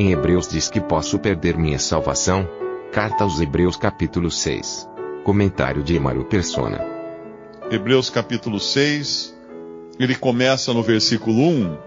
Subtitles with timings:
[0.00, 2.48] Em Hebreus diz que posso perder minha salvação?
[2.92, 4.88] Carta aos Hebreus capítulo 6.
[5.24, 6.80] Comentário de Emaro Persona.
[7.68, 9.36] Hebreus capítulo 6,
[9.98, 11.78] ele começa no versículo 1,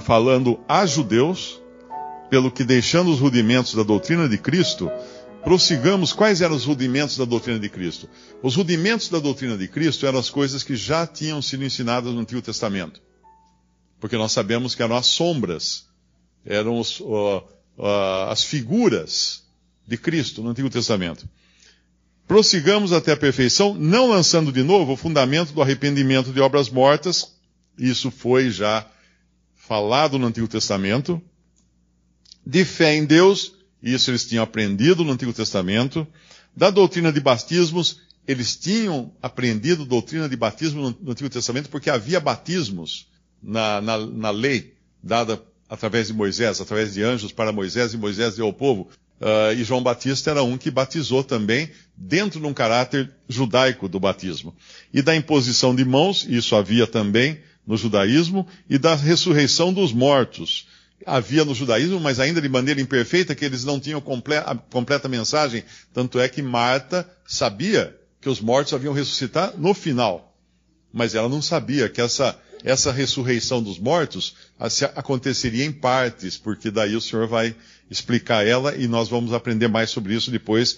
[0.00, 1.62] falando a judeus,
[2.28, 4.90] pelo que deixando os rudimentos da doutrina de Cristo,
[5.44, 8.08] prossigamos quais eram os rudimentos da doutrina de Cristo.
[8.42, 12.18] Os rudimentos da doutrina de Cristo eram as coisas que já tinham sido ensinadas no
[12.18, 13.00] Antigo Testamento.
[14.00, 15.86] Porque nós sabemos que eram as sombras,
[16.46, 17.42] eram os, uh,
[17.76, 19.44] uh, as figuras
[19.86, 21.28] de Cristo no Antigo Testamento.
[22.26, 27.34] Prossigamos até a perfeição, não lançando de novo o fundamento do arrependimento de obras mortas.
[27.78, 28.86] Isso foi já
[29.54, 31.20] falado no Antigo Testamento.
[32.44, 36.06] De fé em Deus, isso eles tinham aprendido no Antigo Testamento.
[36.56, 41.90] Da doutrina de batismos, eles tinham aprendido doutrina de batismo no, no Antigo Testamento porque
[41.90, 43.06] havia batismos
[43.42, 48.36] na, na, na lei dada através de Moisés, através de anjos para Moisés, e Moisés
[48.36, 48.88] deu ao povo.
[49.20, 53.98] Uh, e João Batista era um que batizou também dentro de um caráter judaico do
[53.98, 54.54] batismo.
[54.92, 60.68] E da imposição de mãos, isso havia também no judaísmo, e da ressurreição dos mortos.
[61.04, 65.08] Havia no judaísmo, mas ainda de maneira imperfeita, que eles não tinham comple a completa
[65.08, 65.64] mensagem.
[65.92, 70.36] Tanto é que Marta sabia que os mortos haviam ressuscitar no final.
[70.92, 74.34] Mas ela não sabia que essa, essa ressurreição dos mortos
[74.96, 77.54] aconteceria em partes, porque daí o Senhor vai
[77.88, 80.76] explicar ela e nós vamos aprender mais sobre isso depois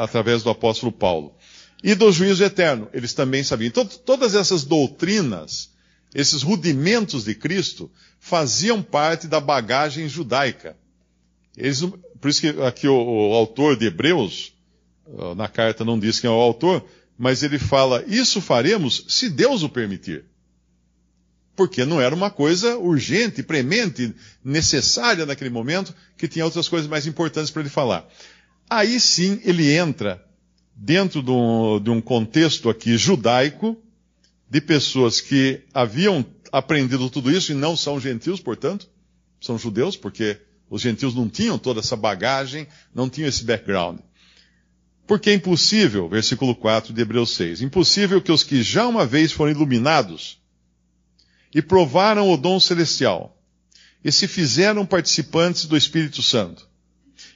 [0.00, 1.34] através do apóstolo Paulo.
[1.82, 3.66] E do juízo eterno, eles também sabiam.
[3.66, 5.68] Então, todas essas doutrinas,
[6.14, 10.76] esses rudimentos de Cristo, faziam parte da bagagem judaica.
[11.56, 11.80] Eles,
[12.20, 14.52] por isso que aqui o, o autor de Hebreus,
[15.36, 16.84] na carta não diz quem é o autor,
[17.18, 20.24] mas ele fala: Isso faremos se Deus o permitir
[21.58, 24.14] porque não era uma coisa urgente, premente,
[24.44, 28.08] necessária naquele momento, que tinha outras coisas mais importantes para ele falar.
[28.70, 30.24] Aí sim ele entra
[30.72, 33.76] dentro de um, de um contexto aqui judaico,
[34.48, 38.88] de pessoas que haviam aprendido tudo isso e não são gentios, portanto,
[39.40, 40.38] são judeus, porque
[40.70, 43.98] os gentios não tinham toda essa bagagem, não tinham esse background.
[45.08, 49.32] Porque é impossível, versículo 4 de Hebreus 6, impossível que os que já uma vez
[49.32, 50.38] foram iluminados
[51.54, 53.36] e provaram o dom celestial,
[54.04, 56.68] e se fizeram participantes do Espírito Santo,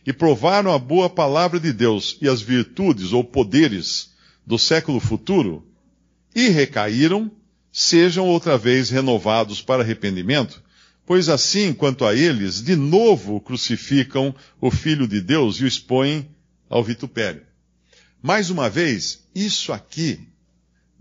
[0.06, 4.10] e provaram a boa palavra de Deus e as virtudes ou poderes
[4.46, 5.66] do século futuro,
[6.34, 7.30] e recaíram,
[7.70, 10.62] sejam outra vez renovados para arrependimento,
[11.06, 16.28] pois assim, quanto a eles, de novo crucificam o Filho de Deus e o expõem
[16.68, 17.42] ao vitupério.
[18.22, 20.31] Mais uma vez, isso aqui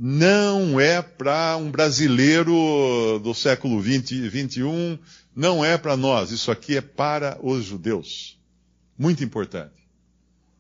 [0.04, 4.98] não é para um brasileiro do século 20, 21,
[5.36, 6.32] não é para nós.
[6.32, 8.40] Isso aqui é para os judeus.
[8.98, 9.76] Muito importante.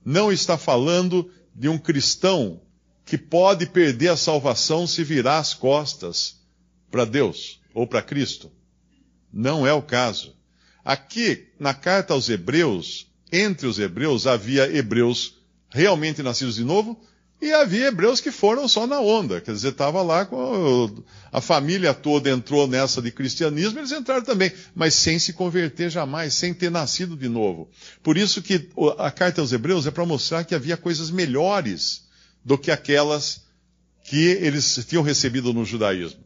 [0.05, 2.61] Não está falando de um cristão
[3.03, 6.39] que pode perder a salvação se virar as costas
[6.91, 8.51] para Deus ou para Cristo.
[9.33, 10.35] Não é o caso.
[10.85, 15.33] Aqui, na carta aos Hebreus, entre os Hebreus havia hebreus
[15.71, 17.01] realmente nascidos de novo,
[17.41, 21.91] e havia hebreus que foram só na onda, quer dizer, estava lá com a família
[21.91, 26.69] toda entrou nessa de cristianismo, eles entraram também, mas sem se converter jamais, sem ter
[26.69, 27.67] nascido de novo.
[28.03, 28.69] Por isso que
[28.99, 32.03] a carta aos hebreus é para mostrar que havia coisas melhores
[32.45, 33.41] do que aquelas
[34.03, 36.21] que eles tinham recebido no judaísmo.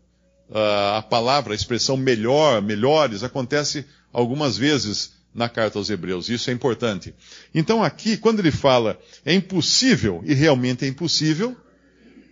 [0.49, 6.29] Uh, a palavra, a expressão melhor, melhores, acontece algumas vezes na carta aos Hebreus.
[6.29, 7.13] Isso é importante.
[7.53, 11.55] Então, aqui, quando ele fala é impossível, e realmente é impossível,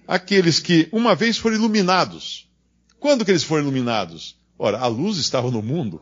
[0.08, 2.50] aqueles que uma vez foram iluminados.
[3.00, 4.38] Quando que eles foram iluminados?
[4.58, 6.02] Ora, a luz estava no mundo.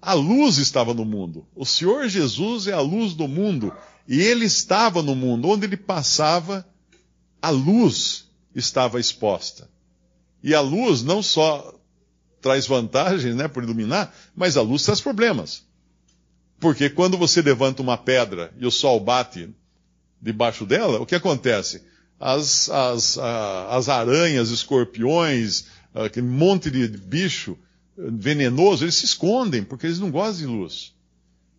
[0.00, 1.44] A luz estava no mundo.
[1.54, 3.74] O Senhor Jesus é a luz do mundo.
[4.06, 5.48] E ele estava no mundo.
[5.48, 6.66] Onde ele passava,
[7.40, 9.68] a luz estava exposta.
[10.42, 11.76] E a luz não só
[12.40, 15.64] traz vantagens, né, por iluminar, mas a luz traz problemas.
[16.62, 19.50] Porque quando você levanta uma pedra e o sol bate
[20.20, 21.82] debaixo dela, o que acontece?
[22.20, 27.58] As, as, as aranhas, escorpiões, aquele monte de bicho
[27.96, 30.92] venenoso, eles se escondem, porque eles não gostam de luz.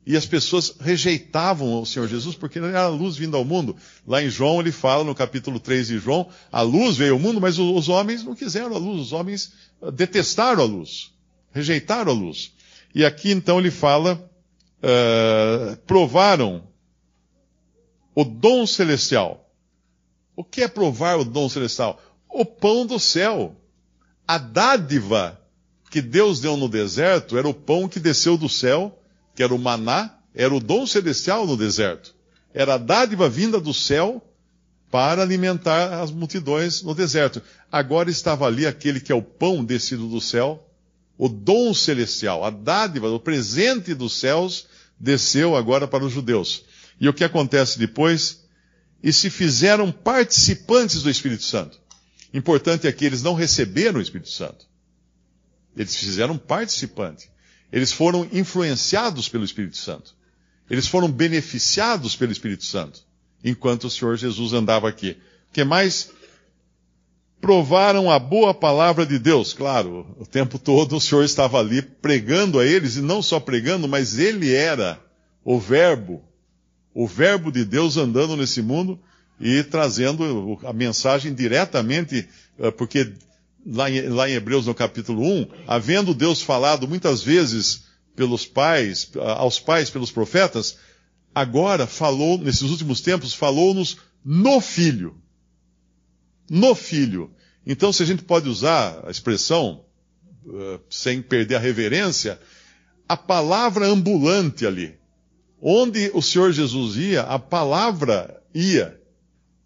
[0.08, 3.76] E as pessoas rejeitavam o Senhor Jesus porque não era a luz vindo ao mundo.
[4.08, 7.42] Lá em João ele fala, no capítulo 3 de João, a luz veio ao mundo,
[7.42, 9.52] mas os homens não quiseram a luz, os homens
[9.94, 11.12] detestaram a luz,
[11.52, 12.54] rejeitaram a luz.
[12.96, 14.30] E aqui então ele fala,
[14.84, 16.68] uh, provaram
[18.14, 19.50] o dom celestial.
[20.36, 22.02] O que é provar o dom celestial?
[22.30, 23.56] O pão do céu.
[24.28, 25.40] A dádiva
[25.90, 28.98] que Deus deu no deserto era o pão que desceu do céu,
[29.36, 32.16] que era o maná, era o dom celestial no deserto.
[32.54, 34.22] Era a dádiva vinda do céu
[34.90, 37.42] para alimentar as multidões no deserto.
[37.72, 40.68] Agora estava ali aquele que é o pão descido do céu,
[41.18, 44.68] o dom celestial, a dádiva, o presente dos céus
[45.00, 46.66] desceu agora para os judeus.
[47.00, 48.44] E o que acontece depois?
[49.01, 51.80] E se fizeram participantes do Espírito Santo.
[52.34, 54.66] Importante é que eles não receberam o Espírito Santo.
[55.75, 57.30] Eles fizeram participante.
[57.72, 60.16] Eles foram influenciados pelo Espírito Santo.
[60.69, 63.01] Eles foram beneficiados pelo Espírito Santo.
[63.44, 65.18] Enquanto o Senhor Jesus andava aqui.
[65.50, 66.10] O que mais?
[67.44, 69.54] Provaram a boa palavra de Deus.
[69.54, 73.88] Claro, o tempo todo o Senhor estava ali pregando a eles, e não só pregando,
[73.88, 75.00] mas ele era
[75.44, 76.24] o Verbo
[76.94, 79.00] o Verbo de Deus andando nesse mundo
[79.40, 82.28] e trazendo a mensagem diretamente,
[82.60, 83.13] eh, porque
[83.66, 87.86] lá em, Hebreus no capítulo 1, havendo Deus falado muitas vezes
[88.16, 90.78] pelos pais, aos pais pelos profetas,
[91.34, 95.16] agora falou, nesses últimos tempos, falou-nos no Filho.
[96.50, 97.31] No Filho.
[97.66, 99.86] Então, se a gente pode usar a expressão,
[100.45, 102.40] uh, sem perder a reverência,
[103.07, 104.95] a palavra ambulante ali.
[105.62, 109.00] Onde o Senhor Jesus ia, a palavra ia,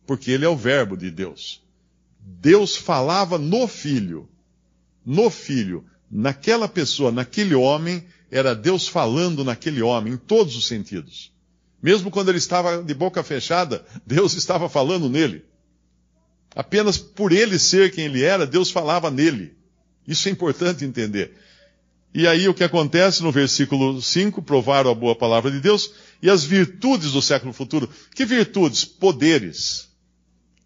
[0.05, 1.63] porque ele é o Verbo de Deus.
[2.19, 4.29] Deus falava no Filho.
[5.05, 5.85] No Filho.
[6.09, 11.31] Naquela pessoa, naquele homem, era Deus falando naquele homem, em todos os sentidos.
[11.81, 15.45] Mesmo quando ele estava de boca fechada, Deus estava falando nele.
[16.57, 19.55] Apenas por ele ser quem ele era, Deus falava nele.
[20.07, 21.37] Isso é importante entender.
[22.11, 26.31] E aí o que acontece no versículo 5, provaram a boa palavra de Deus e
[26.31, 27.87] as virtudes do século futuro.
[28.15, 28.83] Que virtudes?
[28.83, 29.87] Poderes.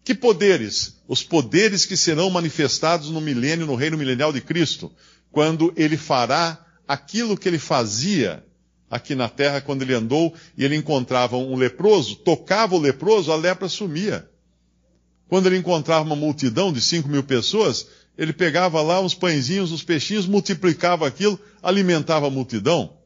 [0.02, 0.96] Que poderes?
[1.06, 4.90] Os poderes que serão manifestados no milênio, no reino milenial de Cristo,
[5.30, 8.42] quando ele fará aquilo que ele fazia
[8.90, 13.36] aqui na terra quando ele andou e ele encontrava um leproso, tocava o leproso, a
[13.36, 14.31] lepra sumia.
[15.32, 17.86] Quando ele encontrava uma multidão de cinco mil pessoas,
[18.18, 22.98] ele pegava lá uns pãezinhos, uns peixinhos, multiplicava aquilo, alimentava a multidão.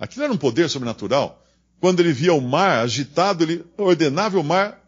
[0.00, 1.44] Aquilo era um poder sobrenatural.
[1.78, 4.82] Quando ele via o mar agitado, ele ordenava o mar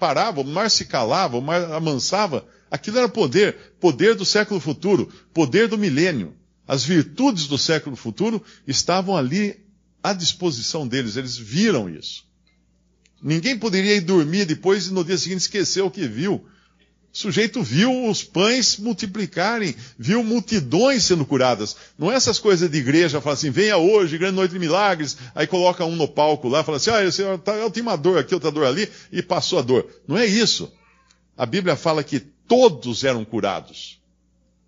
[0.00, 2.44] parava, o mar se calava, o mar amansava.
[2.68, 6.34] Aquilo era poder, poder do século futuro, poder do milênio.
[6.66, 9.64] As virtudes do século futuro estavam ali
[10.02, 12.24] à disposição deles, eles viram isso.
[13.22, 16.44] Ninguém poderia ir dormir depois e no dia seguinte esquecer o que viu,
[17.14, 21.76] o sujeito viu os pães multiplicarem, viu multidões sendo curadas.
[21.98, 25.46] Não é essas coisas de igreja, fala assim, venha hoje, grande noite de milagres, aí
[25.46, 28.50] coloca um no palco lá, fala assim, ah, eu, tá, tenho uma dor aqui, outra
[28.50, 29.86] dor ali, e passou a dor.
[30.08, 30.72] Não é isso.
[31.36, 34.00] A Bíblia fala que todos eram curados.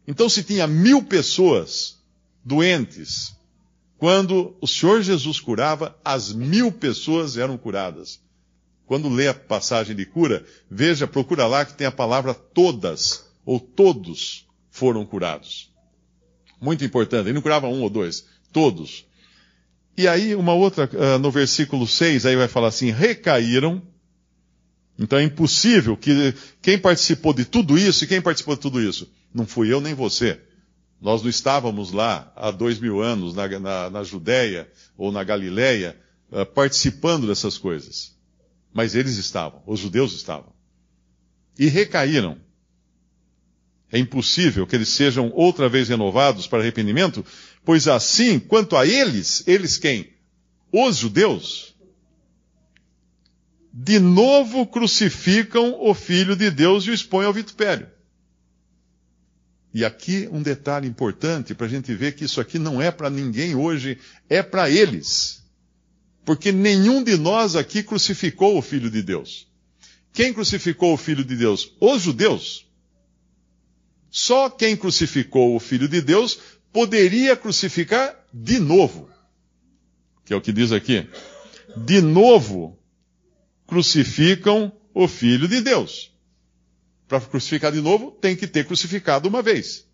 [0.06, 1.96] Então se tinha mil pessoas
[2.44, 3.34] doentes,
[3.96, 8.20] quando o Senhor Jesus curava, as mil pessoas eram curadas.
[8.86, 13.58] Quando lê a passagem de cura, veja, procura lá que tem a palavra todas, ou
[13.58, 15.72] todos foram curados.
[16.60, 17.26] Muito importante.
[17.26, 19.06] Ele não curava um ou dois, todos.
[19.96, 23.82] E aí, uma outra, uh, no versículo 6, aí vai falar assim, recaíram.
[24.98, 29.10] Então é impossível que quem participou de tudo isso, e quem participou de tudo isso?
[29.32, 30.40] Não fui eu nem você.
[31.00, 35.96] Nós não estávamos lá há dois mil anos na, na, na Judéia ou na Galiléia
[36.30, 38.13] uh, participando dessas coisas.
[38.74, 40.52] Mas eles estavam, os judeus estavam.
[41.56, 42.38] E recaíram.
[43.92, 47.24] É impossível que eles sejam outra vez renovados para arrependimento,
[47.64, 50.12] pois assim, quanto a eles, eles quem?
[50.72, 51.76] Os judeus,
[53.72, 57.88] de novo crucificam o Filho de Deus e o expõem ao vitupério.
[59.72, 63.08] E aqui um detalhe importante para a gente ver que isso aqui não é para
[63.08, 65.43] ninguém hoje, é para eles.
[66.24, 69.46] Porque nenhum de nós aqui crucificou o Filho de Deus.
[70.12, 71.72] Quem crucificou o Filho de Deus?
[71.80, 72.66] Os judeus.
[74.10, 76.38] Só quem crucificou o Filho de Deus
[76.72, 79.10] poderia crucificar de novo.
[80.24, 81.08] Que é o que diz aqui.
[81.76, 82.78] De novo
[83.66, 86.12] crucificam o Filho de Deus.
[87.08, 89.86] Para crucificar de novo, tem que ter crucificado uma vez.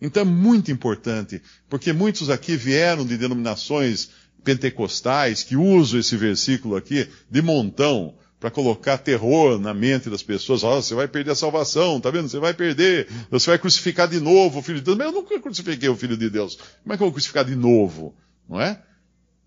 [0.00, 4.10] Então é muito importante, porque muitos aqui vieram de denominações
[4.44, 10.62] pentecostais que usam esse versículo aqui de montão para colocar terror na mente das pessoas.
[10.62, 12.28] Oh, você vai perder a salvação, tá vendo?
[12.28, 14.98] Você vai perder, você vai crucificar de novo o Filho de Deus.
[14.98, 16.58] Mas eu nunca crucifiquei o Filho de Deus.
[16.82, 18.14] Como é que eu vou crucificar de novo?
[18.46, 18.82] Não é?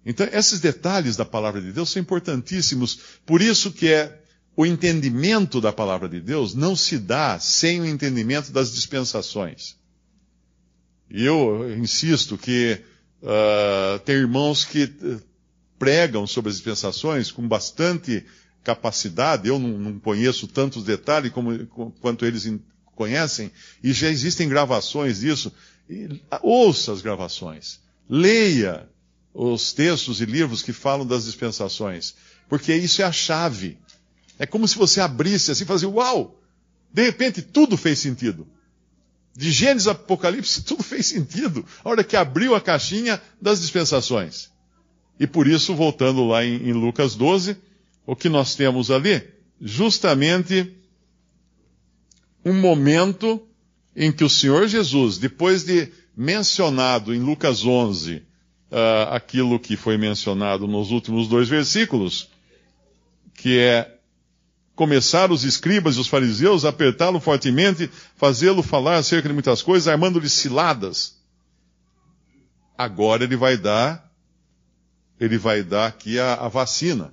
[0.04, 3.00] Então, esses detalhes da palavra de Deus são importantíssimos.
[3.24, 4.20] Por isso que é
[4.56, 9.78] o entendimento da palavra de Deus não se dá sem o entendimento das dispensações.
[11.08, 12.82] E eu insisto que
[13.22, 15.18] uh, tem irmãos que eh,
[15.78, 18.26] pregam sobre as dispensações com bastante
[18.64, 19.48] capacidade.
[19.48, 21.66] Eu não, não conheço tantos detalhes como,
[22.02, 22.52] quanto eles
[22.96, 23.52] conhecem,
[23.84, 25.52] e já existem gravações disso.
[25.90, 27.80] E, ouça as gravações.
[28.10, 28.90] Leia
[29.34, 32.16] os textos e livros que falam das dispensações,
[32.50, 33.78] porque isso é a chave.
[34.40, 36.42] É como se você abrisse assim e fazia, uau!
[36.92, 38.48] De repente tudo fez sentido.
[39.38, 41.64] De Gênesis Apocalipse, tudo fez sentido.
[41.84, 44.50] A hora que abriu a caixinha das dispensações.
[45.20, 47.56] E por isso, voltando lá em, em Lucas 12,
[48.04, 49.22] o que nós temos ali?
[49.62, 50.76] Justamente
[52.44, 53.48] um momento
[53.96, 58.24] em que o Senhor Jesus, depois de mencionado em Lucas 11, uh,
[58.72, 62.30] ah, aquilo que foi mencionado nos últimos dois versículos,
[63.36, 63.97] que é
[64.78, 69.88] começar os escribas e os fariseus a apertá-lo fortemente, fazê-lo falar acerca de muitas coisas,
[69.88, 71.18] armando-lhe ciladas.
[72.78, 74.08] Agora ele vai dar,
[75.20, 77.12] ele vai dar aqui a, a vacina.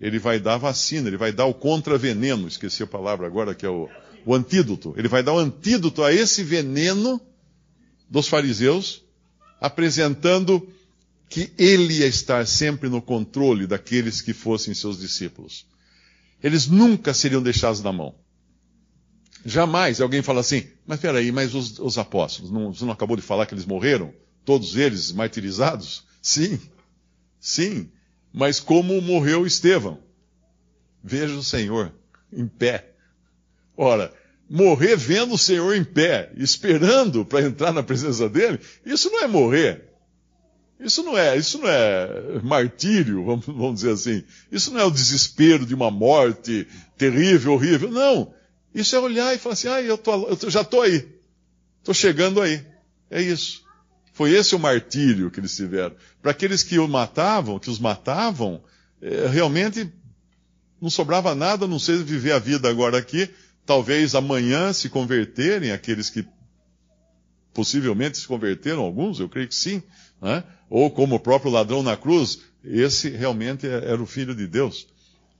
[0.00, 3.66] Ele vai dar a vacina, ele vai dar o contraveneno, esqueci a palavra agora, que
[3.66, 3.86] é o,
[4.24, 4.94] o antídoto.
[4.96, 7.20] Ele vai dar o antídoto a esse veneno
[8.08, 9.04] dos fariseus,
[9.60, 10.66] apresentando
[11.28, 15.70] que ele ia estar sempre no controle daqueles que fossem seus discípulos.
[16.42, 18.14] Eles nunca seriam deixados na mão.
[19.44, 23.22] Jamais alguém fala assim, mas peraí, mas os, os apóstolos, não, você não acabou de
[23.22, 24.12] falar que eles morreram?
[24.44, 26.04] Todos eles martirizados?
[26.20, 26.60] Sim,
[27.40, 27.90] sim.
[28.32, 29.98] Mas como morreu Estevão?
[31.02, 31.92] Veja o Senhor
[32.32, 32.94] em pé.
[33.76, 34.12] Ora,
[34.48, 39.26] morrer vendo o Senhor em pé, esperando para entrar na presença dele, isso não é
[39.26, 39.91] morrer.
[40.82, 44.24] Isso não é, isso não é martírio, vamos, vamos dizer assim.
[44.50, 46.66] Isso não é o desespero de uma morte
[46.98, 47.90] terrível, horrível.
[47.90, 48.34] Não.
[48.74, 51.08] Isso é olhar e falar assim, ah, eu, tô, eu já estou aí.
[51.78, 52.64] Estou chegando aí.
[53.10, 53.62] É isso.
[54.12, 55.94] Foi esse o martírio que eles tiveram.
[56.20, 58.62] Para aqueles que o matavam, que os matavam,
[59.00, 59.90] é, realmente
[60.80, 63.30] não sobrava nada, não sei viver a vida agora aqui.
[63.64, 66.26] Talvez amanhã se converterem, aqueles que
[67.54, 69.82] possivelmente se converteram, alguns, eu creio que sim.
[70.22, 70.44] Né?
[70.70, 74.86] ou como o próprio ladrão na cruz, esse realmente é, era o Filho de Deus.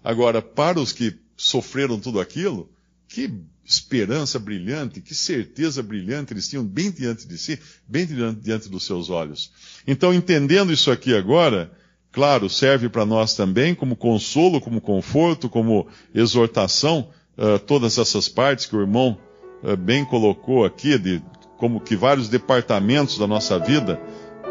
[0.04, 2.68] Agora, para os que sofreram tudo aquilo,
[3.08, 3.32] que
[3.64, 7.58] esperança brilhante, que certeza brilhante eles tinham bem diante de si,
[7.88, 9.50] bem diante dos seus olhos.
[9.86, 11.72] Então, entendendo isso aqui agora,
[12.10, 17.08] claro, serve para nós também como consolo, como conforto, como exortação,
[17.38, 19.18] uh, todas essas partes que o irmão
[19.62, 21.22] uh, bem colocou aqui, de
[21.56, 23.98] como que vários departamentos da nossa vida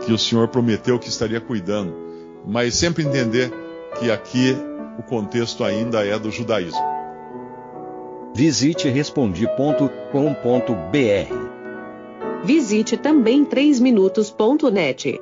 [0.06, 1.94] que o Senhor prometeu que estaria cuidando.
[2.46, 3.52] Mas sempre entender
[4.00, 4.56] que aqui
[4.98, 6.82] o contexto ainda é do judaísmo.
[8.34, 9.92] Visite respondi.com.br.
[12.44, 15.22] Visite também 3minutos.net.